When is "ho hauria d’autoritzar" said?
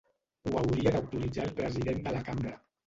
0.45-1.47